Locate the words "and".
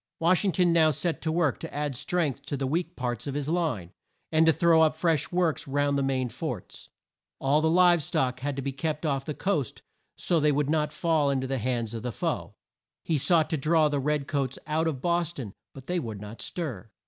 4.31-4.47